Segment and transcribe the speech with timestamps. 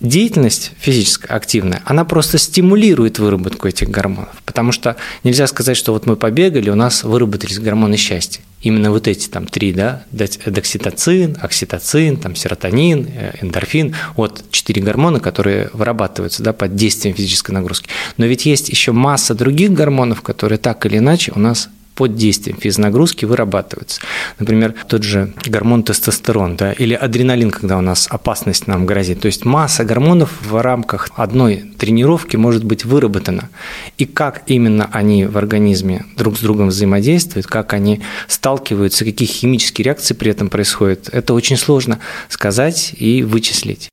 [0.00, 6.06] Деятельность физическая, активная, она просто стимулирует выработку этих гормонов, потому что нельзя сказать, что вот
[6.06, 8.42] мы побегали, у нас выработались гормоны счастья.
[8.60, 15.20] Именно вот эти там три, да, докситоцин, окситоцин, там серотонин, э, эндорфин, вот четыре гормона,
[15.20, 17.88] которые вырабатываются, да, под действием физической нагрузки.
[18.16, 21.68] Но ведь есть еще масса других гормонов, которые так или иначе у нас
[21.98, 24.00] под действием физнагрузки вырабатываются.
[24.38, 29.20] Например, тот же гормон тестостерон да, или адреналин, когда у нас опасность нам грозит.
[29.20, 33.50] То есть масса гормонов в рамках одной тренировки может быть выработана.
[33.96, 39.86] И как именно они в организме друг с другом взаимодействуют, как они сталкиваются, какие химические
[39.86, 43.90] реакции при этом происходят, это очень сложно сказать и вычислить.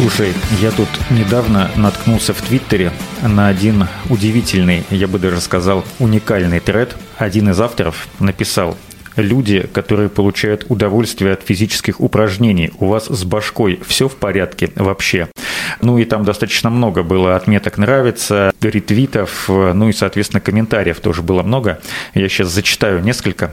[0.00, 6.60] Слушай, я тут недавно наткнулся в Твиттере на один удивительный, я бы даже сказал, уникальный
[6.60, 6.94] тред.
[7.16, 8.76] Один из авторов написал
[9.16, 12.70] люди, которые получают удовольствие от физических упражнений.
[12.78, 15.26] У вас с башкой все в порядке вообще?
[15.80, 21.42] Ну и там достаточно много было отметок «нравится», ретвитов, ну и, соответственно, комментариев тоже было
[21.42, 21.80] много.
[22.14, 23.52] Я сейчас зачитаю несколько.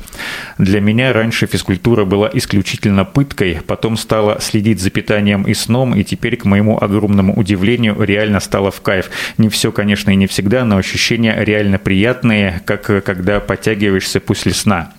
[0.58, 6.04] Для меня раньше физкультура была исключительно пыткой, потом стала следить за питанием и сном, и
[6.04, 9.10] теперь, к моему огромному удивлению, реально стало в кайф.
[9.38, 14.94] Не все, конечно, и не всегда, но ощущения реально приятные, как когда подтягиваешься после сна.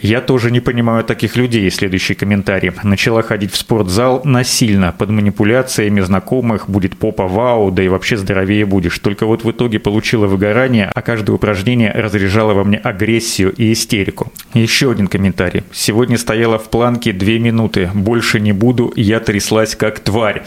[0.00, 1.70] Я тоже не понимаю таких людей.
[1.70, 2.72] Следующий комментарий.
[2.82, 8.64] Начала ходить в спортзал насильно, под манипуляциями знакомых, будет попа вау, да и вообще здоровее
[8.64, 8.98] будешь.
[8.98, 14.32] Только вот в итоге получила выгорание, а каждое упражнение разряжало во мне агрессию и истерику.
[14.54, 15.64] Еще один комментарий.
[15.72, 17.90] Сегодня стояла в планке две минуты.
[17.94, 20.42] Больше не буду, я тряслась как тварь.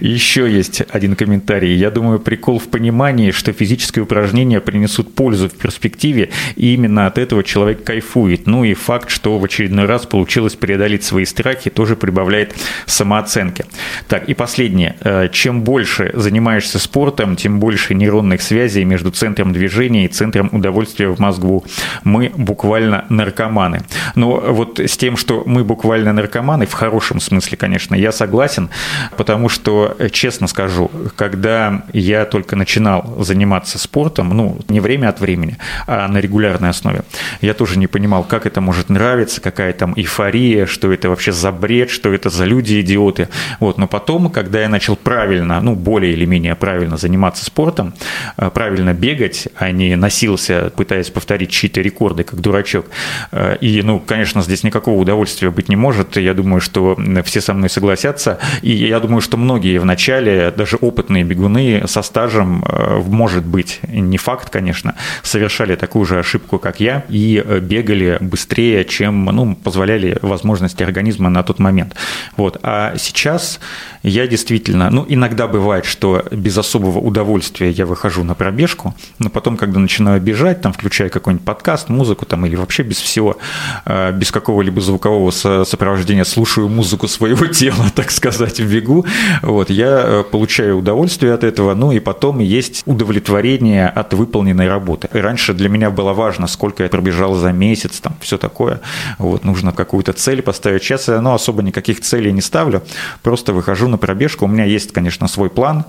[0.00, 1.74] Еще есть один комментарий.
[1.74, 7.18] Я думаю, прикол в понимании, что физические упражнения принесут пользу в перспективе, и именно от
[7.18, 8.46] этого человек кайфует.
[8.46, 12.54] Ну и факт, что в очередной раз получилось преодолеть свои страхи, тоже прибавляет
[12.86, 13.64] самооценки.
[14.08, 14.96] Так, и последнее.
[15.00, 21.08] Э, чем больше занимаешься спортом, тем больше нейронных связей между центром движения и центром удовольствия
[21.08, 21.64] в мозгу.
[22.04, 23.82] Мы буквально наркоманы.
[24.14, 28.68] Но вот с тем, что мы буквально наркоманы, в хорошем смысле, конечно, я согласен,
[29.16, 35.58] потому что честно скажу, когда я только начинал заниматься спортом, ну, не время от времени,
[35.86, 37.02] а на регулярной основе,
[37.40, 41.52] я тоже не понимал, как это может нравиться, какая там эйфория, что это вообще за
[41.52, 43.28] бред, что это за люди-идиоты.
[43.60, 43.78] Вот.
[43.78, 47.94] Но потом, когда я начал правильно, ну, более или менее правильно заниматься спортом,
[48.36, 52.86] э, правильно бегать, а не носился, пытаясь повторить чьи-то рекорды, как дурачок.
[53.32, 56.16] Э, и, ну, конечно, здесь никакого удовольствия быть не может.
[56.16, 58.38] Я думаю, что все со мной согласятся.
[58.62, 63.44] И я думаю, что многие многие в начале, даже опытные бегуны со стажем, э, может
[63.44, 69.24] быть, не факт, конечно, совершали такую же ошибку, как я, и э, бегали быстрее, чем
[69.24, 71.94] ну, позволяли возможности организма на тот момент.
[72.36, 72.58] Вот.
[72.62, 73.60] А сейчас
[74.02, 79.56] я действительно, ну, иногда бывает, что без особого удовольствия я выхожу на пробежку, но потом,
[79.56, 83.36] когда начинаю бежать, там, включая какой-нибудь подкаст, музыку там, или вообще без всего,
[83.84, 89.06] э, без какого-либо звукового сопровождения, слушаю музыку своего тела, так сказать, в бегу,
[89.42, 95.08] вот, я э, получаю удовольствие от этого, ну и потом есть удовлетворение от выполненной работы.
[95.12, 98.80] Раньше для меня было важно, сколько я пробежал за месяц, там все такое.
[99.18, 100.82] Вот, нужно какую-то цель поставить.
[100.82, 102.82] Сейчас я ну, особо никаких целей не ставлю,
[103.22, 104.44] просто выхожу на пробежку.
[104.44, 105.84] У меня есть, конечно, свой план,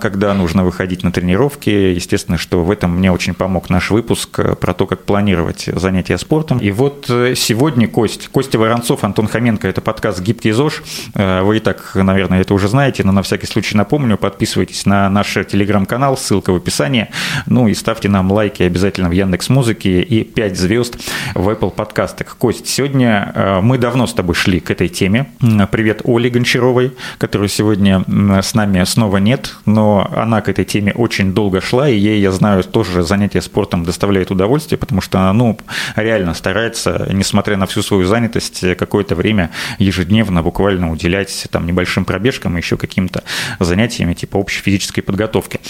[0.00, 1.70] когда нужно выходить на тренировки.
[1.70, 6.18] Естественно, что в этом мне очень помог наш выпуск э, про то, как планировать занятия
[6.18, 6.58] спортом.
[6.58, 10.82] И вот э, сегодня Кость, Костя Воронцов, Антон Хоменко, это подкаст «Гибкий ЗОЖ».
[11.14, 15.34] Вы и так, наверное, это уже знаете, но на всякий случай напомню, подписывайтесь на наш
[15.34, 17.06] телеграм-канал, ссылка в описании.
[17.46, 20.96] Ну и ставьте нам лайки обязательно в Яндекс Музыке и 5 звезд
[21.36, 22.36] в Apple подкастах.
[22.36, 25.28] Кость, сегодня э, мы давно с тобой шли к этой теме.
[25.70, 28.04] Привет Оле Гончаровой, которую сегодня
[28.42, 32.32] с нами снова нет, но она к этой теме очень долго шла, и ей, я
[32.32, 35.60] знаю, тоже занятие спортом доставляет удовольствие, потому что она, ну,
[35.94, 42.56] реально старается, несмотря на всю свою занятость, какое-то время ежедневно буквально уделять там небольшим пробежкам
[42.56, 43.22] и еще каким какими-то
[43.60, 45.60] занятиями типа общей физической подготовки.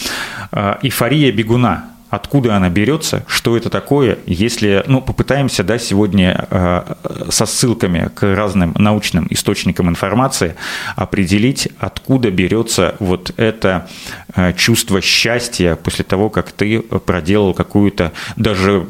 [0.51, 6.95] А, эйфория бегуна откуда она берется, что это такое, если, ну, попытаемся, да, сегодня э,
[7.31, 10.55] со ссылками к разным научным источникам информации
[10.95, 13.89] определить, откуда берется вот это
[14.37, 18.85] э, чувство счастья после того, как ты проделал какую-то даже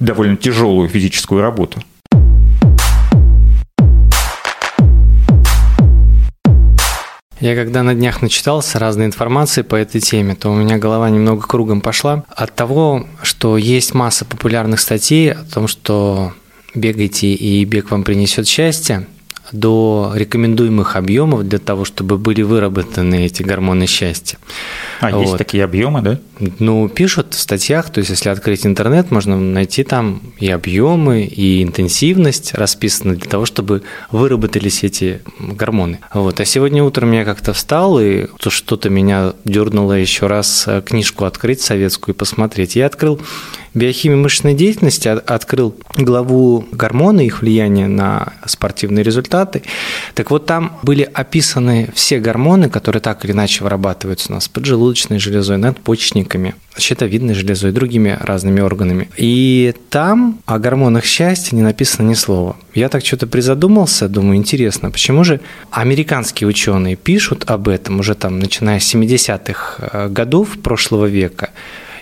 [0.00, 1.80] довольно тяжелую физическую работу.
[7.40, 11.46] Я когда на днях начитался разной информации по этой теме, то у меня голова немного
[11.46, 12.24] кругом пошла.
[12.28, 16.32] От того, что есть масса популярных статей о том, что
[16.74, 19.06] бегайте и бег вам принесет счастье
[19.52, 24.38] до рекомендуемых объемов для того, чтобы были выработаны эти гормоны счастья.
[25.00, 25.22] А вот.
[25.22, 26.18] есть такие объемы, да?
[26.58, 31.62] Ну, пишут в статьях, то есть если открыть интернет, можно найти там и объемы, и
[31.62, 36.00] интенсивность расписаны для того, чтобы выработались эти гормоны.
[36.12, 36.40] Вот.
[36.40, 41.60] А сегодня утром я как-то встал, и что-то меня дернуло еще раз э, книжку открыть
[41.60, 42.76] советскую и посмотреть.
[42.76, 43.20] Я открыл
[43.76, 49.04] биохимии мышечной деятельности открыл главу гормоны, их влияние на спортивные
[49.36, 49.62] результаты.
[50.14, 55.18] Так вот, там были описаны все гормоны, которые так или иначе вырабатываются у нас поджелудочной
[55.18, 59.08] железой, надпочечниками, щитовидной железой другими разными органами.
[59.16, 62.56] И там о гормонах счастья не написано ни слова.
[62.74, 65.40] Я так что-то призадумался, думаю, интересно, почему же
[65.70, 71.50] американские ученые пишут об этом уже там, начиная с 70-х э, годов прошлого века,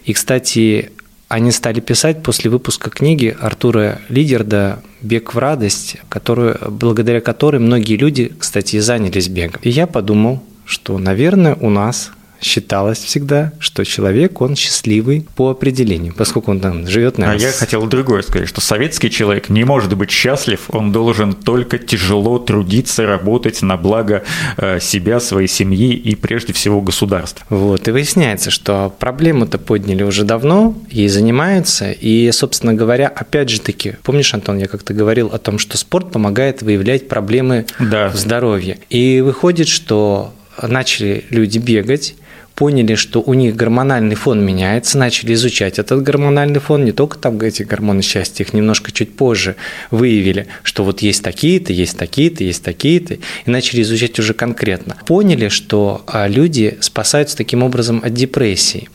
[0.04, 0.90] и, кстати,
[1.28, 7.96] они стали писать после выпуска книги Артура Лидерда «Бег в радость», которую, благодаря которой многие
[7.96, 9.60] люди, кстати, и занялись бегом.
[9.62, 12.10] И я подумал, что, наверное, у нас
[12.44, 17.32] считалось всегда, что человек, он счастливый по определению, поскольку он там живет на...
[17.32, 21.78] А я хотел другое сказать, что советский человек не может быть счастлив, он должен только
[21.78, 24.24] тяжело трудиться, работать на благо
[24.58, 27.46] э, себя, своей семьи и прежде всего государства.
[27.48, 33.60] Вот, и выясняется, что проблему-то подняли уже давно, ей занимаются, и, собственно говоря, опять же
[33.60, 38.08] таки, помнишь, Антон, я как-то говорил о том, что спорт помогает выявлять проблемы да.
[38.08, 38.78] в здоровье.
[38.90, 42.14] И выходит, что начали люди бегать,
[42.54, 47.40] поняли, что у них гормональный фон меняется, начали изучать этот гормональный фон, не только там
[47.40, 49.56] эти гормоны счастья, их немножко чуть позже
[49.90, 54.96] выявили, что вот есть такие-то, есть такие-то, есть такие-то, и начали изучать уже конкретно.
[55.06, 58.88] Поняли, что а, люди спасаются таким образом от депрессии.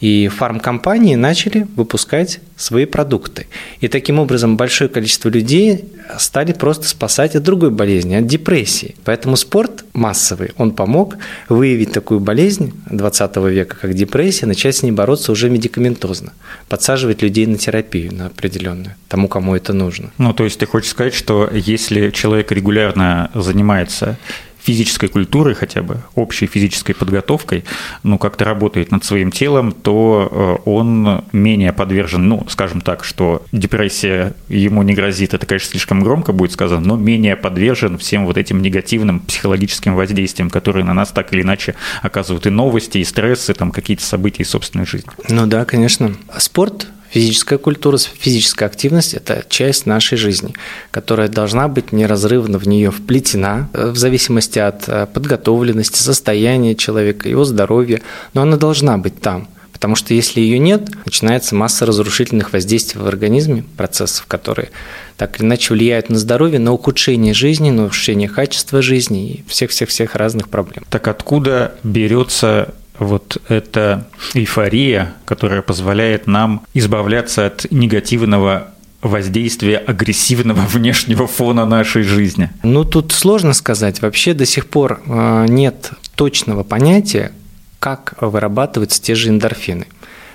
[0.00, 3.46] И фармкомпании начали выпускать свои продукты.
[3.80, 5.84] И таким образом большое количество людей
[6.18, 8.94] стали просто спасать от другой болезни, от депрессии.
[9.04, 11.16] Поэтому спорт массовый, он помог
[11.48, 16.32] выявить такую болезнь 20 века, как депрессия, начать с ней бороться уже медикаментозно,
[16.68, 20.10] подсаживать людей на терапию на определенную, тому, кому это нужно.
[20.18, 24.18] Ну, то есть ты хочешь сказать, что если человек регулярно занимается
[24.64, 27.64] физической культурой хотя бы, общей физической подготовкой,
[28.02, 30.28] ну, как-то работает над своим телом, то
[30.64, 36.02] э, он менее подвержен, ну, скажем так, что депрессия ему не грозит, это, конечно, слишком
[36.02, 41.10] громко будет сказано, но менее подвержен всем вот этим негативным психологическим воздействиям, которые на нас
[41.10, 45.10] так или иначе оказывают и новости, и стрессы, там какие-то события из собственной жизни.
[45.28, 46.14] Ну да, конечно.
[46.38, 50.52] Спорт Физическая культура, физическая активность– это часть нашей жизни,
[50.90, 57.28] которая должна быть неразрывно в нее вплетена, э, в зависимости от э, подготовленности, состояния человека,
[57.28, 58.02] его здоровья,
[58.32, 59.46] но она должна быть там.
[59.72, 64.70] Потому что если ее нет, начинается масса разрушительных воздействий в организме, процессов, которые
[65.16, 70.16] так или иначе влияют на здоровье, на ухудшение жизни, на ухудшение качества жизни и всех-всех-всех
[70.16, 70.84] разных проблем.
[70.90, 78.68] Так откуда берется вот эта эйфория, которая позволяет нам избавляться от негативного
[79.02, 82.50] воздействия агрессивного внешнего фона нашей жизни?
[82.62, 84.02] Ну, тут сложно сказать.
[84.02, 87.32] Вообще до сих пор э, нет точного понятия,
[87.78, 89.86] как вырабатываются те же эндорфины.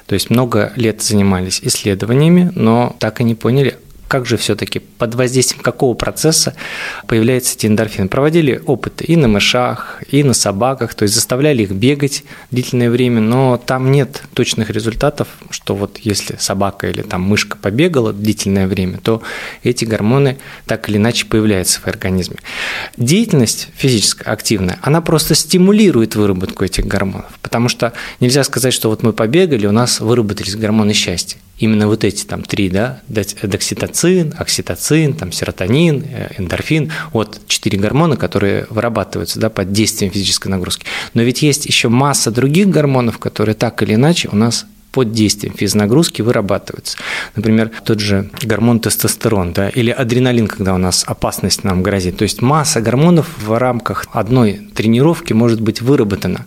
[0.05, 3.77] То есть много лет занимались исследованиями, но так и не поняли,
[4.09, 6.55] как же все-таки, под воздействием какого процесса
[7.07, 8.07] появляются эти эндорфины?
[8.07, 13.21] Проводили опыты и на мышах, и на собаках, то есть заставляли их бегать длительное время,
[13.21, 18.97] но там нет точных результатов, что вот если собака или там мышка побегала длительное время,
[18.97, 19.21] то
[19.61, 22.37] эти гормоны так или иначе появляются в организме.
[22.97, 29.03] Деятельность физическая, активная, она просто стимулирует выработку этих гормонов, потому что нельзя сказать, что вот
[29.03, 35.13] мы побегали, у нас выработались гормоны счастья именно вот эти там три, да, докситоцин, окситоцин,
[35.13, 40.85] там серотонин, э, эндорфин, вот четыре гормона, которые вырабатываются, да, под действием физической нагрузки.
[41.13, 45.53] Но ведь есть еще масса других гормонов, которые так или иначе у нас под действием
[45.55, 46.97] физнагрузки вырабатываются.
[47.35, 52.17] Например, тот же гормон тестостерон да, или адреналин, когда у нас опасность нам грозит.
[52.17, 56.45] То есть масса гормонов в рамках одной тренировки может быть выработана.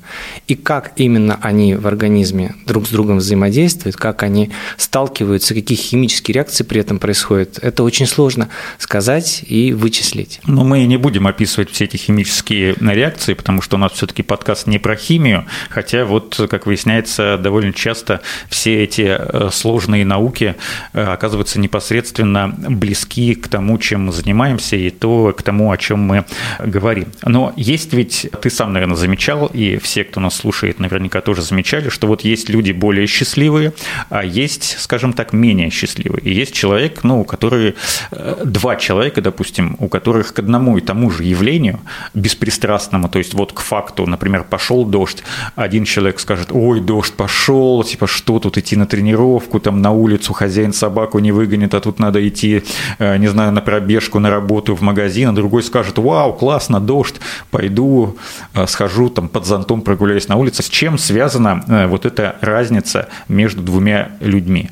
[0.49, 6.35] И как именно они в организме друг с другом взаимодействуют, как они сталкиваются, какие химические
[6.35, 10.41] реакции при этом происходят, это очень сложно сказать и вычислить.
[10.47, 14.67] Но мы не будем описывать все эти химические реакции, потому что у нас все-таки подкаст
[14.67, 20.57] не про химию, хотя вот, как выясняется, довольно часто все эти э, сложные науки
[20.93, 26.01] э, оказываются непосредственно близки к тому, чем мы занимаемся, и то, к тому, о чем
[26.01, 26.25] мы
[26.59, 27.09] говорим.
[27.25, 31.89] Но есть ведь, ты сам, наверное, замечал, и все, кто нас слушает, наверняка тоже замечали,
[31.89, 33.73] что вот есть люди более счастливые,
[34.11, 36.23] а есть, скажем так, менее счастливые.
[36.23, 37.75] И есть человек, ну, который,
[38.11, 41.81] э, два человека, допустим, у которых к одному и тому же явлению,
[42.15, 45.23] беспристрастному, то есть вот к факту, например, пошел дождь,
[45.57, 50.33] один человек скажет, ой, дождь пошел, типа, что тут идти на тренировку, там на улицу
[50.33, 52.63] хозяин собаку не выгонит, а тут надо идти,
[52.99, 57.17] э, не знаю, на пробежку, на работу, в магазин, а другой скажет, вау, классно, дождь,
[57.51, 58.17] пойду,
[58.55, 60.63] э, схожу там под зонтом прогуляюсь на улице.
[60.63, 64.71] С чем связана э, вот эта разница между двумя людьми?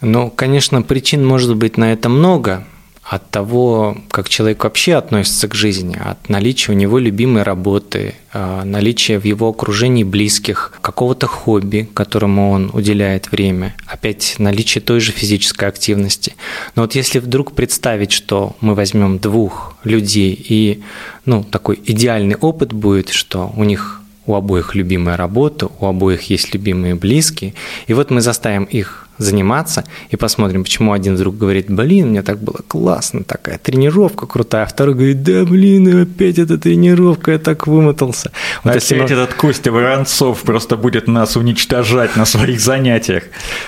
[0.00, 2.64] Ну, конечно, причин может быть на это много
[3.08, 8.64] от того, как человек вообще относится к жизни, от наличия у него любимой работы, а,
[8.64, 15.12] наличия в его окружении близких, какого-то хобби, которому он уделяет время, опять наличие той же
[15.12, 16.34] физической активности.
[16.74, 20.82] Но вот если вдруг представить, что мы возьмем двух людей и
[21.24, 26.52] ну, такой идеальный опыт будет, что у них у обоих любимая работа, у обоих есть
[26.54, 27.54] любимые близкие,
[27.86, 32.38] и вот мы заставим их заниматься и посмотрим, почему один вдруг говорит, блин, мне так
[32.38, 37.66] было классно, такая тренировка крутая, а второй говорит, да блин, опять эта тренировка, я так
[37.66, 38.30] вымотался.
[38.62, 38.98] Вот опять мы...
[38.98, 43.24] этот Костя Воронцов просто будет нас уничтожать на своих занятиях.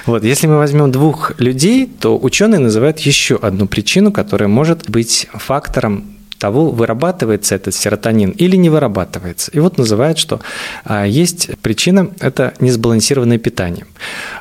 [0.06, 5.28] Вот, если мы возьмем двух людей, то ученые называют еще одну причину, которая может быть
[5.32, 9.50] фактором того, вырабатывается этот серотонин или не вырабатывается.
[9.52, 10.40] И вот называют, что
[10.85, 13.87] а, есть причина– это несбалансированное питание.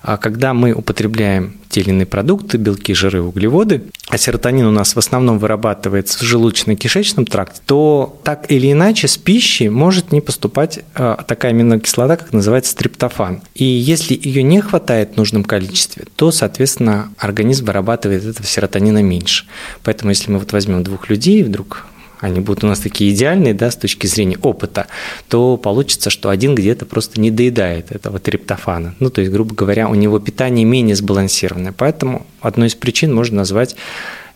[0.03, 4.95] А когда мы употребляем те или иные продукты, белки, жиры, углеводы, а серотонин у нас
[4.95, 10.79] в основном вырабатывается в желудочно-кишечном тракте, то так или иначе с пищей может не поступать
[10.95, 13.41] а, такая аминокислота, как называется триптофан.
[13.53, 19.45] И если ее не хватает в нужном количестве, то, соответственно, организм вырабатывает этого серотонина меньше.
[19.83, 21.85] Поэтому если мы вот возьмем двух людей, вдруг
[22.19, 24.87] они будут у нас такие идеальные, да, с точки зрения опыта,
[25.27, 28.95] то получится, что один где-то просто не доедает этого триптофана.
[28.99, 31.73] Ну, то есть, грубо говоря, у него питание менее сбалансированное.
[31.77, 33.75] Поэтому одной из причин можно назвать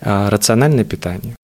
[0.01, 1.35] а, рациональное питание.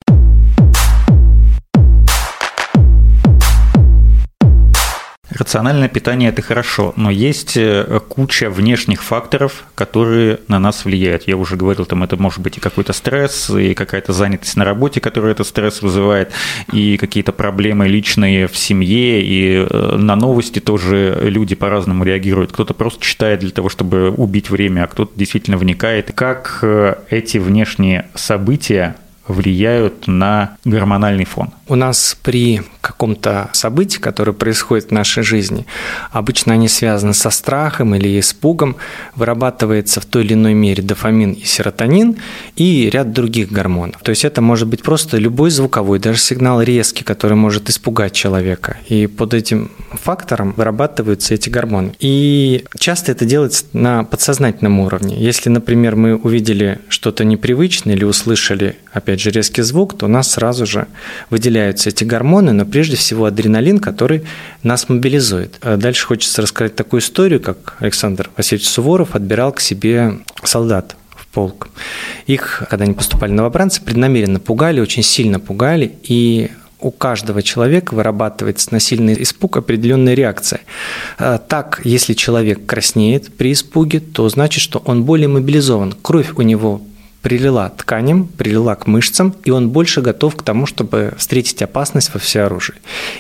[5.38, 11.28] Рациональное питание– это хорошо, но есть э, куча внешних факторов, которые на нас влияют.
[11.28, 15.00] Я уже говорил, там это может быть и какой-то стресс, и какая-то занятость на работе,
[15.00, 16.32] которая этот стресс вызывает,
[16.74, 22.52] и какие-то проблемы личные в семье, и э, на новости тоже люди по-разному реагируют.
[22.52, 26.14] Кто-то просто читает для того, чтобы убить время, а кто-то действительно вникает.
[26.16, 28.96] Как э, эти внешние события
[29.28, 31.52] влияют на гормональный фон?
[31.70, 35.66] У нас при каком-то событии, которое происходит в нашей жизни,
[36.12, 38.78] обычно они связаны со страхом или испугом,
[39.16, 42.16] вырабатывается в той или иной мере дофамин и серотонин
[42.56, 44.02] и ряд других гормонов.
[44.02, 48.78] То есть это может быть просто любой звуковой, даже сигнал резкий, который может испугать человека.
[48.88, 51.92] И под этим фактором вырабатываются эти гормоны.
[52.00, 55.18] И часто это делается на подсознательном уровне.
[55.20, 60.32] Если, например, мы увидели что-то непривычное или услышали, опять же, резкий звук, то у нас
[60.32, 60.88] сразу же
[61.30, 64.24] выделяется выделяются эти гормоны, но прежде всего адреналин, который
[64.64, 65.58] нас мобилизует.
[65.62, 71.28] А дальше хочется рассказать такую историю, как Александр Васильевич Суворов отбирал к себе солдат в
[71.28, 71.70] полк.
[72.28, 78.72] Их, когда они поступали новобранцы, преднамеренно пугали, очень сильно пугали, и у каждого человека вырабатывается
[78.72, 80.62] на сильный испуг определенная реакция.
[81.18, 85.96] А так, если человек краснеет при испуге, то значит, что он более мобилизован.
[86.04, 86.82] Кровь у него
[87.28, 92.22] прилила тканям, прилила к мышцам, и он больше готов к тому, чтобы встретить опасность во
[92.22, 92.76] всеоружии.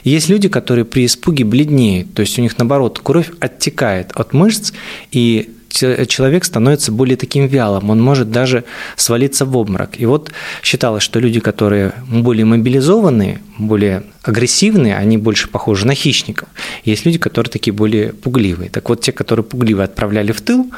[0.05, 4.31] И есть люди, которые при испуге бледнеют, то есть у них, наоборот, кровь оттекает от
[4.31, 4.71] мышц,
[5.11, 8.63] и человек становится более таким вялым, он может даже
[8.95, 9.99] свалиться в обморок.
[9.99, 10.31] И вот
[10.63, 16.47] считалось, что люди, которые более мобилизованные, более агрессивные, они больше похожи на хищников.
[16.85, 18.69] Есть люди, которые такие более пугливые.
[18.69, 20.71] Так вот, те, которые пугливые отправляли в тыл,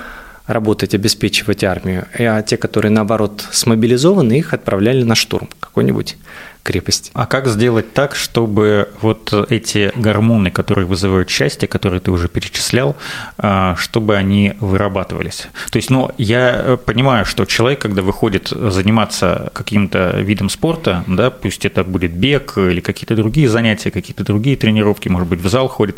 [0.50, 6.18] работать, обеспечивать армию, а те, которые, наоборот, смобилизованы, их отправляли на штурм какой-нибудь
[6.63, 7.12] крепости.
[7.13, 12.96] А как сделать так, чтобы вот эти гормоны, которые вызывают счастье, которые ты уже перечислял,
[13.38, 15.48] а, чтобы они вырабатывались?
[15.72, 21.66] То есть, ну, я понимаю, что человек, когда выходит заниматься каким-то видом спорта, да, пусть
[21.66, 25.98] это будет бег или какие-то другие занятия, какие-то другие тренировки, может быть, в зал ходит,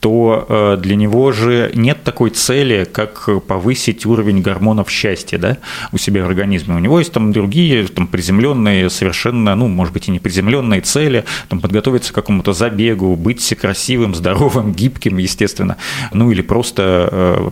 [0.00, 5.58] то э, для него же нет такой цели, как повысить уровень гормонов счастья, да,
[5.92, 6.74] у себя в организме.
[6.74, 11.24] У него есть там другие, там, приземленные совершенно, ну, может быть, и не приземленные цели,
[11.48, 15.76] там, подготовиться к какому-то забегу, быть красивым, здоровым, гибким, естественно,
[16.12, 17.08] ну, или просто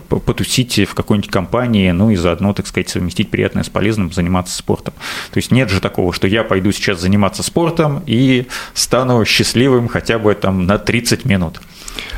[0.09, 4.57] э, потусить в какой-нибудь компании, ну, и заодно, так сказать, совместить приятное с полезным, заниматься
[4.57, 4.93] спортом.
[5.31, 10.19] То есть нет же такого, что я пойду сейчас заниматься спортом и стану счастливым хотя
[10.19, 11.61] бы там на 30 минут.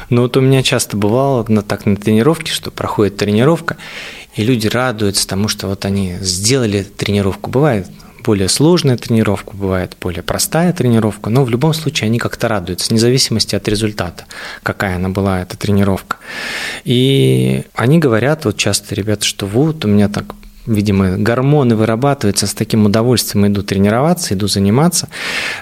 [0.10, 3.78] Ну вот у меня часто бывало на, так на тренировке, что проходит тренировка,
[4.36, 7.50] и люди радуются тому, что вот они сделали тренировку.
[7.50, 7.88] Бывает
[8.24, 13.00] более сложная тренировка, бывает более простая тренировка, но в любом случае они как-то радуются, вне
[13.00, 14.25] зависимости от результата,
[14.63, 16.18] какая она была, эта тренировка.
[16.84, 20.25] И они говорят, вот часто ребята, что вот у меня так
[20.65, 25.10] видимо, гормоны вырабатываются, с таким удовольствием иду тренироваться, иду заниматься.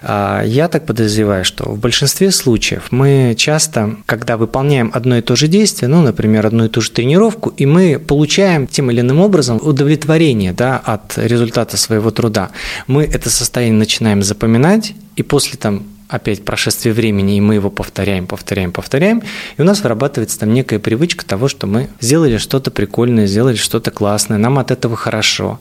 [0.01, 5.35] А, я так подозреваю, что в большинстве случаев мы часто, когда выполняем одно и то
[5.35, 9.19] же действие, ну, например, одну и ту же тренировку, и мы получаем тем или иным
[9.19, 12.51] образом удовлетворение да, от результата своего труда,
[12.87, 18.27] мы это состояние начинаем запоминать, и после там опять прошествие времени, и мы его повторяем,
[18.27, 19.23] повторяем, повторяем,
[19.57, 23.91] и у нас вырабатывается там некая привычка того, что мы сделали что-то прикольное, сделали что-то
[23.91, 25.59] классное, нам от этого хорошо.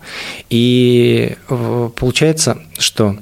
[0.50, 3.16] И э, получается, что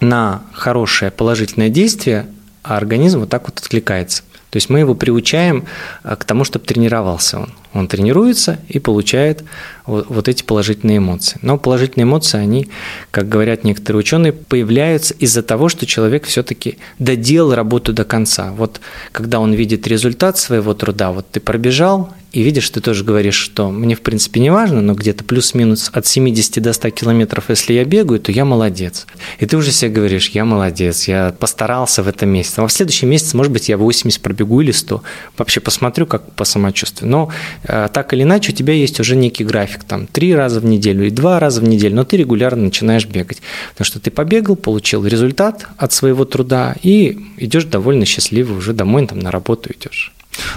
[0.00, 2.26] на хорошее положительное действие
[2.62, 4.22] организм вот так вот откликается.
[4.48, 5.66] То есть мы его приучаем
[6.02, 7.52] э, к тому, чтобы тренировался он.
[7.74, 9.44] Он тренируется и получает
[9.84, 11.38] вот, вот эти положительные эмоции.
[11.42, 12.68] Но положительные эмоции, они,
[13.10, 18.52] как говорят некоторые ученые, появляются из-за того, что человек все-таки доделал работу до конца.
[18.52, 18.80] Вот
[19.12, 23.70] когда он видит результат своего труда, вот ты пробежал, и видишь, ты тоже говоришь, что
[23.70, 27.84] мне в принципе не важно, но где-то плюс-минус от 70 до 100 километров, если я
[27.84, 29.06] бегаю, то я молодец.
[29.38, 32.60] И ты уже себе говоришь, я молодец, я постарался в этом месяце.
[32.60, 35.00] А в следующем месяце, может быть, я 80 пробегу или 100.
[35.38, 37.08] Вообще посмотрю, как по самочувствию.
[37.08, 37.30] Но
[37.64, 41.10] так или иначе у тебя есть уже некий график, там, три раза в неделю и
[41.10, 43.42] два раза в неделю, но ты регулярно начинаешь бегать.
[43.72, 49.06] Потому что ты побегал, получил результат от своего труда и идешь довольно счастливый уже домой,
[49.06, 50.13] там, на работу идешь.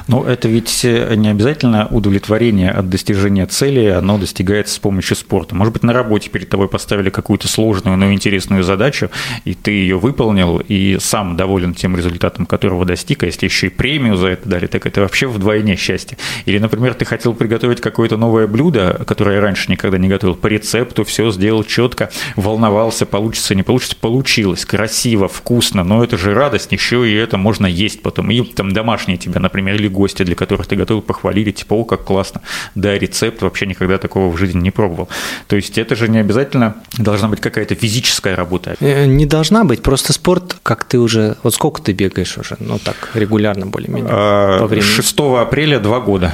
[0.07, 5.55] Но это ведь не обязательно удовлетворение от достижения цели, оно достигается с помощью спорта.
[5.55, 9.09] Может быть, на работе перед тобой поставили какую-то сложную, но интересную задачу,
[9.45, 13.69] и ты ее выполнил, и сам доволен тем результатом, которого достиг, а если еще и
[13.69, 16.17] премию за это дали, так это вообще вдвойне счастье.
[16.45, 21.03] Или, например, ты хотел приготовить какое-то новое блюдо, которое раньше никогда не готовил, по рецепту,
[21.03, 27.09] все сделал четко, волновался, получится, не получится, получилось, красиво, вкусно, но это же радость, еще
[27.09, 30.75] и это можно есть потом, и там домашние тебя, например, или гости, для которых ты
[30.75, 32.41] готовы похвалили, типа, о, как классно,
[32.75, 35.09] да, рецепт, вообще никогда такого в жизни не пробовал.
[35.47, 38.75] То есть это же не обязательно должна быть какая-то физическая работа.
[38.79, 42.79] Э, не должна быть, просто спорт, как ты уже, вот сколько ты бегаешь уже, ну
[42.79, 44.87] так, регулярно более-менее а, по времени?
[44.87, 46.33] 6 апреля два года.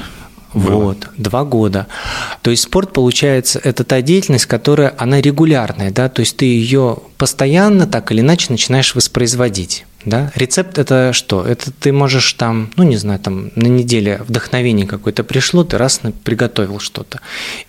[0.53, 0.75] Было.
[0.75, 1.87] Вот, два года.
[2.43, 6.97] То есть спорт, получается, это та деятельность, которая, она регулярная, да, то есть ты ее
[7.17, 9.85] постоянно так или иначе начинаешь воспроизводить.
[10.05, 10.31] Да?
[10.35, 11.45] Рецепт это что?
[11.45, 16.01] Это ты можешь там, ну не знаю, там на неделе вдохновение какое-то пришло, ты раз
[16.23, 17.19] приготовил что-то.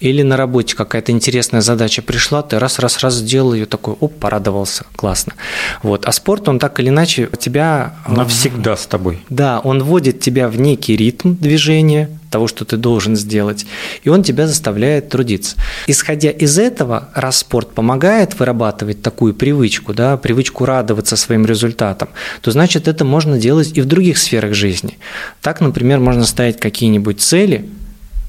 [0.00, 5.34] Или на работе какая-то интересная задача пришла, ты раз-раз-раз сделал ее такой, оп, порадовался, классно.
[5.82, 6.06] Вот.
[6.06, 7.94] А спорт, он так или иначе тебя...
[8.08, 9.22] Навсегда с тобой.
[9.28, 13.64] Да, он вводит тебя в некий ритм движения, того, что ты должен сделать,
[14.02, 15.54] и он тебя заставляет трудиться.
[15.86, 22.08] Исходя из этого, раз спорт помогает вырабатывать такую привычку, да, привычку радоваться своим результатам,
[22.40, 24.98] то значит это можно делать и в других сферах жизни.
[25.42, 27.66] Так, например, можно ставить какие-нибудь цели,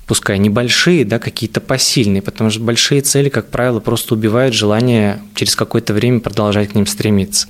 [0.06, 5.56] пускай небольшие, да, какие-то посильные, потому что большие цели, как правило, просто убивают желание через
[5.56, 7.48] какое-то время продолжать к ним стремиться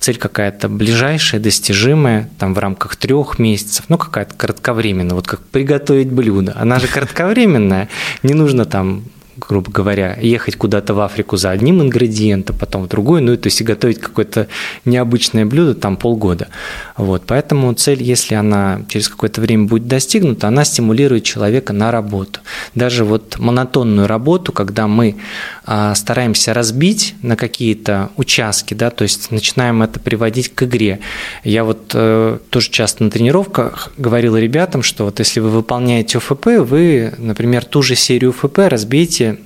[0.00, 6.10] цель какая-то ближайшая, достижимая, там в рамках трех месяцев, ну какая-то кратковременная, вот как приготовить
[6.10, 6.54] блюдо.
[6.56, 7.88] Она же кратковременная,
[8.22, 9.04] не нужно там
[9.36, 13.60] грубо говоря, ехать куда-то в Африку за одним ингредиентом, потом в другой, ну, то есть
[13.60, 14.48] и готовить какое-то
[14.84, 16.48] необычное блюдо там полгода.
[16.96, 22.40] Вот, поэтому цель, если она через какое-то время будет достигнута, она стимулирует человека на работу.
[22.74, 25.16] Даже вот монотонную работу, когда мы
[25.64, 31.00] а, стараемся разбить на какие-то участки, да, то есть начинаем это приводить к игре.
[31.44, 36.46] Я вот э, тоже часто на тренировках говорил ребятам, что вот если вы выполняете ОФП,
[36.60, 39.38] вы, например, ту же серию ОФП разбейте разбейте,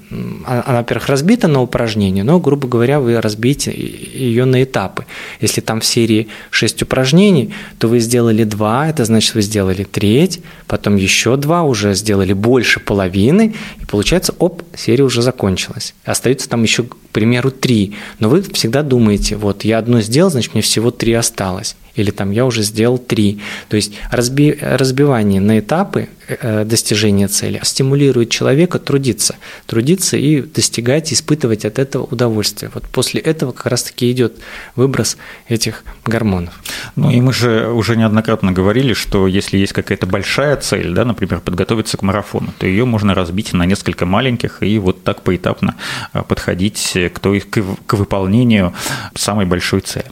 [0.45, 5.07] она, во-первых, разбита на упражнения, но, грубо говоря, вы разбейте ее на этапы.
[5.41, 10.41] Если там в серии 6 упражнений, то вы сделали 2, это значит, вы сделали треть,
[10.67, 15.95] потом еще 2, уже сделали больше половины, и получается, оп, серия уже закончилась.
[16.05, 20.55] Остается там еще, к примеру, 3, но вы всегда думаете, вот я одно сделал, значит,
[20.55, 23.41] мне всего 3 осталось или там я уже сделал три.
[23.69, 29.37] То есть разби, разбивание на этапы э, достижения цели стимулирует человека трудиться,
[29.67, 32.71] трудиться и достигать, испытывать от этого удовольствие.
[32.75, 34.39] Вот после этого как раз-таки идет
[34.77, 35.17] выброс
[35.49, 36.55] этих гормонов.
[36.97, 41.41] Ну и мы же уже неоднократно говорили, что если есть какая-то большая цель, да, например,
[41.41, 45.77] подготовиться к марафону, то ее можно разбить на несколько маленьких и вот так поэтапно
[46.13, 48.73] э, подходить к, той, к выполнению
[49.15, 50.07] самой большой цели.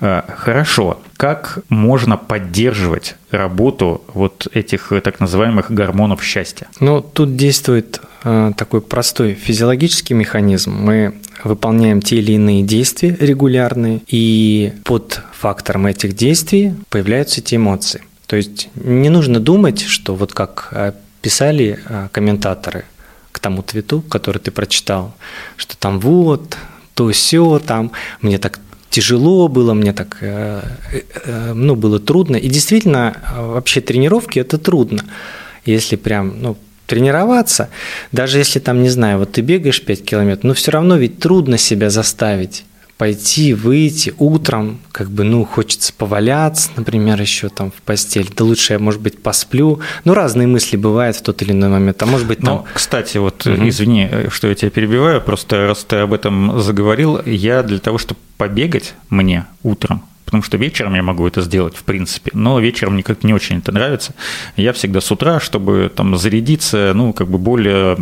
[0.00, 6.66] Э, хорошо как можно поддерживать работу вот этих так называемых гормонов счастья?
[6.80, 10.72] Ну, тут действует э, такой простой физиологический механизм.
[10.72, 11.12] Мы
[11.44, 18.02] выполняем те или иные действия регулярные, и под фактором этих действий появляются эти эмоции.
[18.26, 22.86] То есть не нужно думать, что вот как э, писали э, комментаторы
[23.30, 25.14] к тому твиту, который ты прочитал,
[25.58, 26.56] что там вот,
[26.94, 28.58] то все там, мне так
[28.90, 30.62] тяжело было, мне так, э,
[31.24, 32.36] э, ну, было трудно.
[32.36, 35.04] И действительно, вообще тренировки– это трудно.
[35.64, 37.68] Если прям, ну, тренироваться,
[38.12, 41.56] даже если там, не знаю, вот ты бегаешь 5 километров, но все равно ведь трудно
[41.56, 42.64] себя заставить
[43.00, 48.28] пойти, выйти утром, как бы, ну, хочется поваляться, например, еще там в постель.
[48.36, 49.80] Да лучше я, может быть, посплю.
[50.04, 52.02] Ну, разные мысли бывают в тот или иной момент.
[52.02, 52.56] А может быть, там...
[52.56, 53.66] Ну, кстати, вот, угу.
[53.66, 58.20] извини, что я тебя перебиваю, просто раз ты об этом заговорил, я для того, чтобы
[58.36, 63.02] побегать мне утром, потому что вечером я могу это сделать, в принципе, но вечером мне
[63.02, 64.14] как-то не очень это нравится.
[64.54, 67.96] Я всегда с утра, чтобы там зарядиться, ну, как бы более,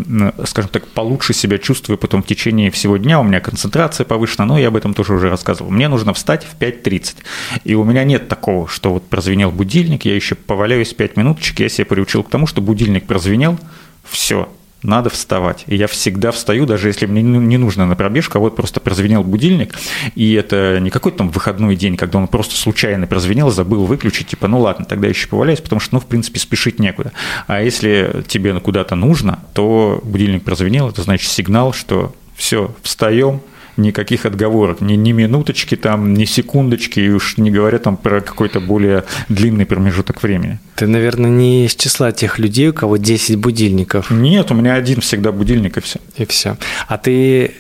[0.45, 4.59] скажем так, получше себя чувствую потом в течение всего дня, у меня концентрация повышена, но
[4.59, 5.71] я об этом тоже уже рассказывал.
[5.71, 7.17] Мне нужно встать в 5.30,
[7.65, 11.71] и у меня нет такого, что вот прозвенел будильник, я еще поваляюсь 5 минуточек, я
[11.71, 13.59] себя приучил к тому, что будильник прозвенел,
[14.05, 14.51] все,
[14.83, 15.65] надо вставать.
[15.67, 19.25] И я всегда встаю, даже если мне не нужно на пробежку, а вот просто прозвенел
[19.25, 19.75] будильник,
[20.15, 24.49] и это не какой-то там выходной день, когда он просто случайно прозвенел, забыл выключить, типа,
[24.49, 27.13] ну ладно, тогда еще поваляюсь, потому что, ну, в принципе, спешить некуда.
[27.47, 33.41] А если тебе куда-то нужно, то будильник прозвенел, это значит сигнал, что все, встаем,
[33.77, 38.61] никаких отговорок, ни, ни минуточки там, ни секундочки, и уж не говоря там про какой-то
[38.61, 40.59] более длинный промежуток времени.
[40.79, 44.13] Ты, наверное, не из числа тех людей, у кого 10 будильников.
[44.13, 45.99] Нет, у меня один всегда будильник и все.
[46.17, 46.57] И все.
[46.87, 47.53] А ты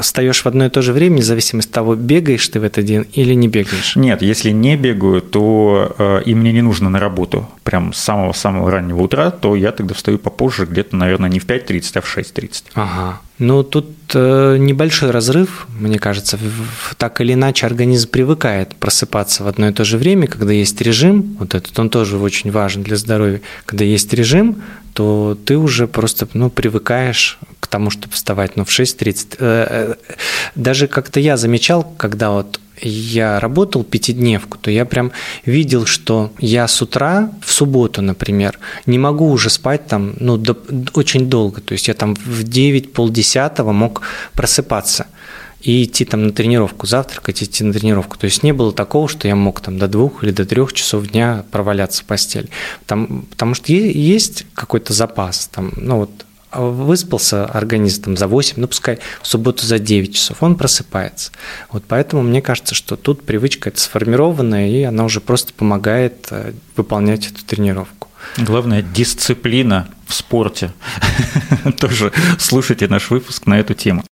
[0.00, 3.06] встаешь в одно и то же время, независимо от того, бегаешь ты в этот день
[3.12, 3.96] или не бегаешь?
[3.96, 8.70] Нет, если не бегаю, то э, и мне не нужно на работу прям с самого-самого
[8.70, 12.62] раннего утра, то я тогда встаю попозже, где-то, наверное, не в 5.30, а в 6.30.
[12.74, 13.20] Ага.
[13.38, 16.36] Ну, тут э, небольшой разрыв, мне кажется.
[16.36, 20.78] В, так или иначе организм привыкает просыпаться в одно и то же время, когда есть
[20.82, 24.62] режим, вот этот он тоже очень важен для здоровья, когда есть режим,
[24.94, 29.36] то ты уже просто ну, привыкаешь к тому, чтобы вставать ну, в 6.30.
[29.38, 29.94] Э, э,
[30.54, 35.12] даже как-то я замечал, когда вот я работал пятидневку, то я прям
[35.44, 40.56] видел, что я с утра, в субботу, например, не могу уже спать там ну, до,
[40.94, 41.60] очень долго.
[41.60, 44.02] То есть я там в 9, полдесятого мог
[44.34, 45.06] просыпаться
[45.62, 48.18] и идти там на тренировку, завтракать, идти на тренировку.
[48.18, 51.08] То есть не было такого, что я мог там до двух или до трех часов
[51.08, 52.48] дня проваляться в постели.
[52.86, 56.10] Там, потому что есть какой-то запас, там, ну вот
[56.52, 61.30] выспался организм там, за 8, ну пускай в субботу за 9 часов, он просыпается.
[61.70, 66.52] Вот поэтому мне кажется, что тут привычка это сформированная, и она уже просто помогает э,
[66.76, 68.08] выполнять эту тренировку.
[68.36, 70.72] Главное– дисциплина в спорте.
[71.78, 74.04] Тоже слушайте наш выпуск на эту тему.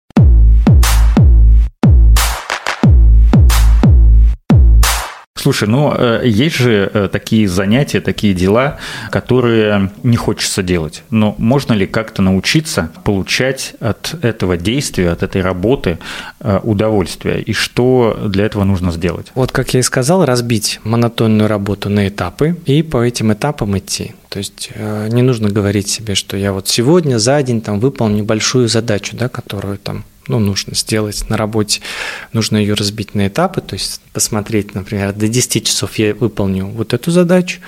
[5.49, 8.77] Слушай, ну э, есть же э, такие занятия, такие дела,
[9.11, 11.05] которые не хочется делать.
[11.09, 16.01] Но можно ли как-то научиться получать от этого действия, от этой работы
[16.41, 17.41] э, удовольствие?
[17.41, 19.29] И что для этого нужно сделать?
[19.35, 24.13] Вот как я и сказал, разбить монотонную работу на этапы и по этим этапам идти.
[24.29, 24.69] То есть
[25.09, 29.31] не нужно говорить себе, что я вот сегодня за день там выполню большую задачу, да,
[29.31, 31.81] которую там ну, нужно сделать на работе,
[32.33, 36.95] нужно ее разбить на этапы, то есть посмотреть, например, до 10 часов я выполню вот
[36.95, 37.61] эту задачу,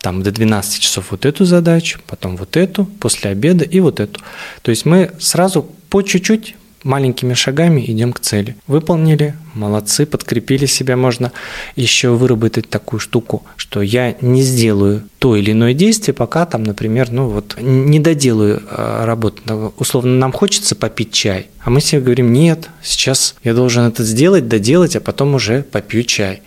[0.00, 4.20] там до 12 часов вот эту задачу, потом вот эту, после обеда и вот эту.
[4.62, 8.56] То есть мы сразу по чуть-чуть маленькими шагами идем к цели.
[8.66, 10.96] Выполнили, молодцы, подкрепили себя.
[10.96, 11.32] Можно
[11.76, 17.10] еще выработать такую штуку, что я не сделаю то или иное действие, пока там, например,
[17.10, 19.72] ну вот не доделаю а, работу.
[19.78, 24.48] Условно, нам хочется попить чай, а мы себе говорим, нет, сейчас я должен это сделать,
[24.48, 26.42] доделать, а потом уже попью чай.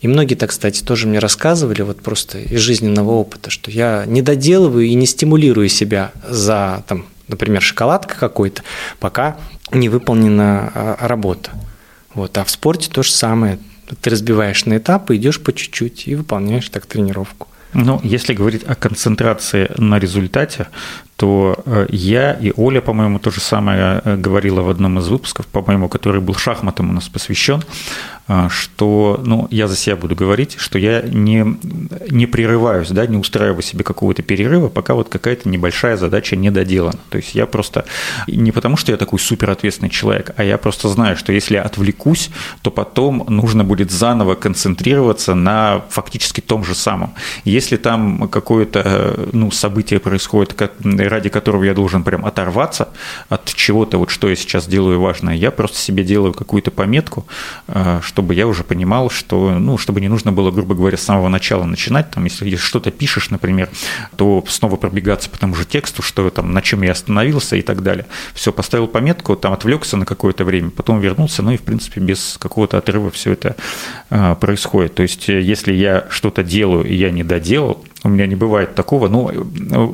[0.00, 4.20] И многие так, кстати, тоже мне рассказывали, вот просто из жизненного опыта, что я не
[4.20, 8.62] доделываю и не стимулирую себя за, там, например, шоколадка какой-то,
[9.00, 9.38] пока
[9.72, 11.50] не выполнена а, работа.
[12.14, 12.36] Вот.
[12.38, 13.58] А в спорте то же самое.
[14.00, 17.48] Ты разбиваешь на этапы, идешь по чуть-чуть и выполняешь так тренировку.
[17.74, 20.68] Ну, если говорить о концентрации на результате,
[21.16, 25.46] то э, я и Оля, по-моему, то же самое э, говорила в одном из выпусков,
[25.46, 27.62] по-моему, который был шахматом у нас посвящен,
[28.48, 31.58] что, ну, я за себя буду говорить, что я не,
[32.10, 36.98] не прерываюсь, да, не устраиваю себе какого-то перерыва, пока вот какая-то небольшая задача не доделана.
[37.10, 37.84] То есть я просто,
[38.26, 42.30] не потому что я такой суперответственный человек, а я просто знаю, что если я отвлекусь,
[42.62, 47.14] то потом нужно будет заново концентрироваться на фактически том же самом.
[47.44, 52.88] Если там какое-то, ну, событие происходит, ради которого я должен прям оторваться
[53.28, 57.26] от чего-то, вот что я сейчас делаю важное, я просто себе делаю какую-то пометку,
[57.68, 61.26] э, чтобы я уже понимал, что, ну, чтобы не нужно было, грубо говоря, с самого
[61.28, 63.68] начала начинать, там, если что-то пишешь, например,
[64.14, 67.82] то снова пробегаться по тому же тексту, что там, на чем я остановился и так
[67.82, 68.06] далее.
[68.32, 72.36] Все, поставил пометку, там отвлекся на какое-то время, потом вернулся, ну и, в принципе, без
[72.38, 73.56] какого-то отрыва все это
[74.10, 74.94] э, происходит.
[74.94, 79.08] То есть, если я что-то делаю, и я не доделал, у меня не бывает такого.
[79.08, 79.32] Ну,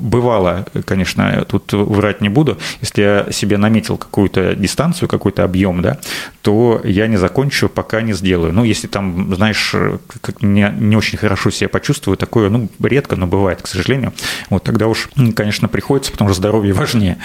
[0.00, 2.58] бывало, конечно, тут врать не буду.
[2.80, 5.98] Если я себе наметил какую-то дистанцию, какой-то объем, да,
[6.42, 8.52] то я не закончу, пока не сделаю.
[8.52, 9.74] Ну, если там, знаешь,
[10.20, 14.12] как не, не очень хорошо себя почувствую, такое, ну, редко, но бывает, к сожалению.
[14.50, 17.18] Вот тогда уж, конечно, приходится, потому что здоровье важнее.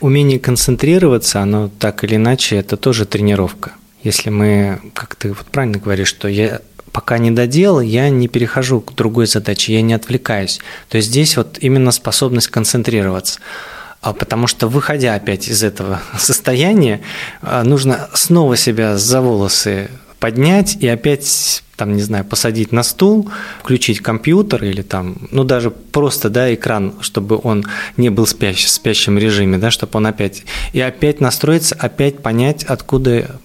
[0.00, 3.72] Умение концентрироваться, оно так или иначе, это тоже тренировка.
[4.02, 6.60] Если мы, как ты вот правильно говоришь, что я
[6.92, 10.60] пока не доделал, я не перехожу к другой задаче, я не отвлекаюсь.
[10.88, 13.40] То есть здесь вот именно способность концентрироваться.
[14.02, 17.00] А потому что, выходя опять из этого состояния,
[17.40, 23.28] а, нужно снова себя за волосы поднять и опять там, не знаю, посадить на стул,
[23.60, 27.64] включить компьютер или там, ну, даже просто, да, экран, чтобы он
[27.96, 32.62] не был спящ, в спящем режиме, да, чтобы он опять, и опять настроиться, опять понять,
[32.62, 33.40] откуда,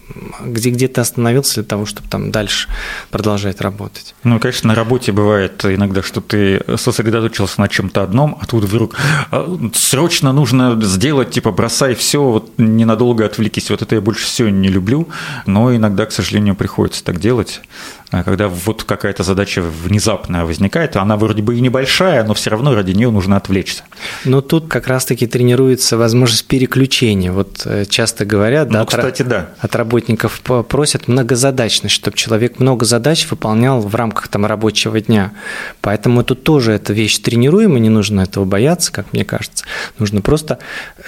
[0.45, 2.69] где, где ты остановился для того, чтобы там дальше
[3.09, 4.13] продолжать работать.
[4.23, 8.95] Ну, конечно, на работе бывает иногда, что ты сосредоточился на чем-то одном, а тут вдруг
[9.31, 13.71] «А, срочно нужно сделать, типа, бросай все, вот ненадолго отвлекись.
[13.71, 15.07] Вот это я больше всего не люблю,
[15.47, 17.61] но иногда, к сожалению, приходится так делать.
[18.09, 22.73] А когда вот какая-то задача внезапная возникает, она вроде бы и небольшая, но все равно
[22.73, 23.83] ради нее нужно отвлечься.
[24.23, 27.33] Но тут как раз-таки тренируется возможность переключения.
[27.33, 29.49] Вот э, часто говорят, да, ну, кстати, от, да.
[29.59, 35.33] от работников просят многозадачность, чтобы человек много задач выполнял в рамках там рабочего дня.
[35.81, 39.65] Поэтому тут тоже эта вещь тренируемая, не нужно этого бояться, как мне кажется.
[39.99, 40.59] Нужно просто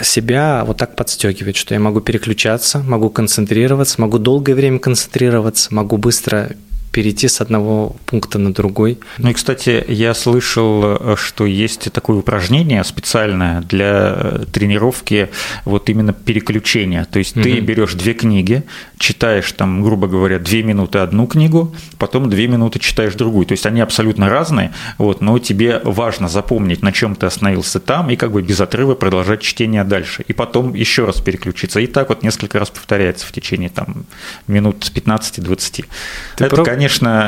[0.02, 5.96] себя вот так подстегивать, что я могу переключаться, могу концентрироваться, могу долгое время концентрироваться, могу
[5.96, 6.50] быстро
[6.92, 9.00] перейти с одного пункта на другой.
[9.18, 15.30] Ну и, кстати, я слышал, что есть такое упражнение специальное для э, тренировки
[15.66, 17.06] вот именно переключения.
[17.06, 17.44] То есть угу.
[17.44, 18.64] ты берешь две книги,
[18.98, 23.46] читаешь там, грубо говоря, две минуты одну книгу, потом две минуты читаешь другую.
[23.46, 28.10] То есть они абсолютно разные, вот, но тебе важно запомнить, на чем ты остановился там,
[28.10, 30.24] и как бы без отрыва продолжать чтение дальше.
[30.28, 31.80] И потом еще раз переключиться.
[31.80, 34.06] И так вот несколько раз повторяется в течение там
[34.48, 35.86] минут 15-20.
[36.38, 36.66] Это, проб...
[36.66, 36.79] конечно,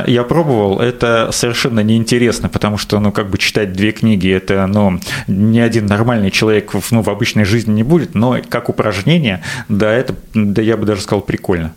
[0.06, 4.98] я пробовал, это совершенно неинтересно, потому что, ну, как бы читать две книги, это, ну,
[5.26, 10.14] ни один нормальный человек ну, в обычной жизни не будет, но как упражнение, да, это,
[10.34, 11.74] да я бы даже сказал, прикольно.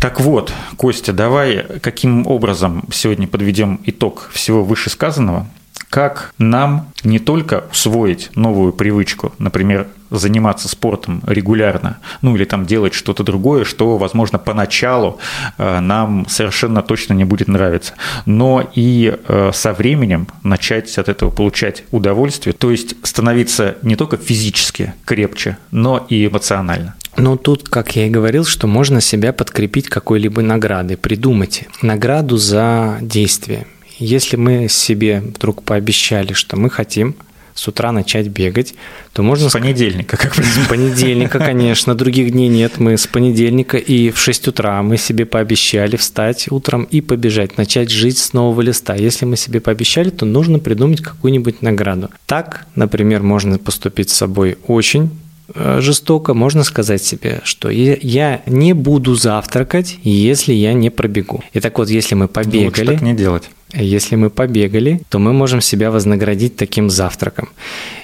[0.00, 5.46] Так вот, Костя, давай каким образом сегодня подведем итог всего вышесказанного?
[5.94, 12.94] Как нам не только усвоить новую привычку, например, заниматься спортом регулярно, ну или там делать
[12.94, 15.20] что-то другое, что, возможно, поначалу
[15.56, 17.92] э, нам совершенно точно не будет нравиться,
[18.26, 24.16] но и э, со временем начать от этого получать удовольствие, то есть становиться не только
[24.16, 26.96] физически крепче, но и эмоционально.
[27.16, 30.96] Ну, тут, как я и говорил, что можно себя подкрепить какой-либо наградой.
[30.96, 33.68] Придумайте награду за действие.
[33.98, 37.16] Если мы себе вдруг пообещали, что мы хотим
[37.54, 38.74] с утра начать бегать,
[39.12, 39.48] то можно...
[39.48, 42.78] С понедельника, как С понедельника, конечно, других дней нет.
[42.78, 47.90] Мы с понедельника и в 6 утра мы себе пообещали встать утром и побежать, начать
[47.90, 48.96] жить с нового листа.
[48.96, 52.10] Если мы себе пообещали, то нужно придумать какую-нибудь награду.
[52.26, 55.10] Так, например, можно поступить с собой очень
[55.54, 61.42] Э, жестоко, можно сказать себе, что я не буду завтракать, если я не пробегу.
[61.52, 62.66] И так вот, если мы побегали...
[62.66, 63.50] Лучше так не делать.
[63.76, 67.48] Если мы побегали, то мы можем себя вознаградить таким завтраком.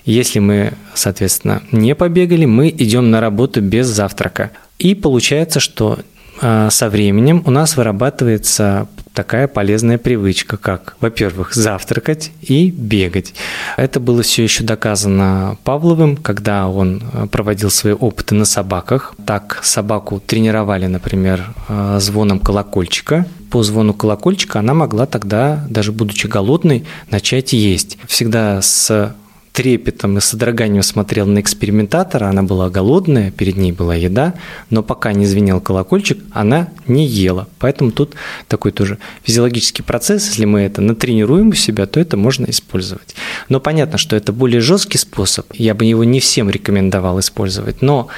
[0.04, 4.50] Если мы, соответственно, не побегали, мы идем на работу без завтрака.
[4.78, 5.98] И получается, что
[6.40, 13.34] э, со временем у нас вырабатывается такая полезная привычка, как, во-первых, завтракать и бегать.
[13.76, 19.14] Это было все еще доказано Павловым, когда он э, проводил свои опыты на собаках.
[19.26, 23.26] Так собаку тренировали, например, э, звоном колокольчика.
[23.50, 27.98] По звону колокольчика она могла тогда, даже будучи голодной, начать есть.
[28.06, 29.14] Всегда с
[29.60, 32.30] трепетом и содроганием смотрел на экспериментатора.
[32.30, 34.32] Она была голодная, перед ней была еда,
[34.70, 37.46] но пока не звенел колокольчик, она не ела.
[37.58, 38.14] Поэтому тут
[38.48, 40.28] такой тоже физиологический процесс.
[40.28, 43.14] Если мы это натренируем у себя, то это можно использовать.
[43.50, 45.44] Но понятно, что это более жесткий способ.
[45.52, 47.82] Я бы его не всем рекомендовал использовать.
[47.82, 48.08] Но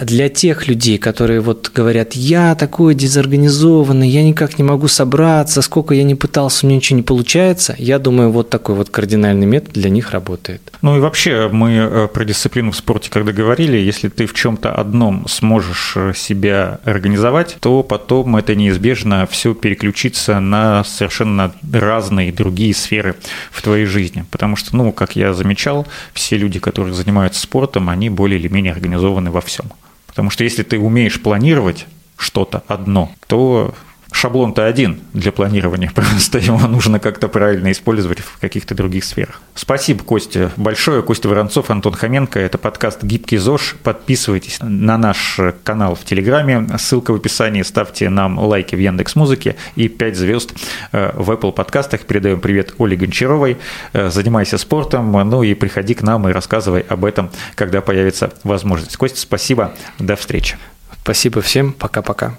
[0.00, 5.94] для тех людей, которые вот говорят, я такой дезорганизованный, я никак не могу собраться, сколько
[5.94, 9.72] я не пытался, у меня ничего не получается, я думаю, вот такой вот кардинальный метод
[9.72, 10.72] для них работает.
[10.82, 14.74] Ну и вообще мы э, про дисциплину в спорте, когда говорили, если ты в чем-то
[14.74, 22.74] одном сможешь э, себя организовать, то потом это неизбежно все переключится на совершенно разные другие
[22.74, 23.16] сферы
[23.50, 24.24] в твоей жизни.
[24.30, 28.72] Потому что, ну, как я замечал, все люди, которые занимаются спортом, они более или менее
[28.72, 29.66] организованы во всем.
[30.06, 33.74] Потому что если ты умеешь планировать что-то одно, то
[34.12, 39.40] шаблон-то один для планирования, просто его нужно как-то правильно использовать в каких-то других сферах.
[39.54, 41.02] Спасибо, Костя, большое.
[41.02, 42.38] Костя Воронцов, Антон Хоменко.
[42.38, 43.76] Это подкаст «Гибкий ЗОЖ».
[43.82, 46.66] Подписывайтесь на наш канал в Телеграме.
[46.78, 47.62] Ссылка в описании.
[47.62, 50.54] Ставьте нам лайки в Яндекс Музыке и 5 звезд
[50.92, 52.02] э, в Apple подкастах.
[52.02, 53.58] Передаем привет Оле Гончаровой.
[53.92, 58.96] Э, занимайся спортом, ну и приходи к нам и рассказывай об этом, когда появится возможность.
[58.96, 59.74] Костя, спасибо.
[59.98, 60.56] До встречи.
[61.02, 61.72] Спасибо всем.
[61.72, 62.36] Пока-пока.